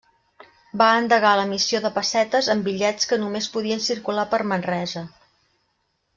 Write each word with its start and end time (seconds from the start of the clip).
Va 0.81 0.85
endegar 1.01 1.33
l'emissió 1.39 1.81
de 1.83 1.91
pessetes 1.97 2.49
en 2.55 2.63
bitllets 2.69 3.11
que 3.13 3.21
només 3.25 3.51
podien 3.59 3.85
circular 3.91 4.27
per 4.33 4.41
Manresa. 4.55 5.05